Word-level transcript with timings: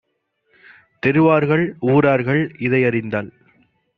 தெருவார்கள் 1.03 1.63
ஊரார்கள் 1.91 2.41
இதையறிந்தால் 2.59 3.29